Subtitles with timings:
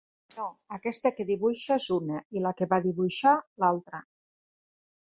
[0.37, 0.45] No,
[0.77, 4.05] aquesta que dibuixa és una i la que va dibuixar, l'altra.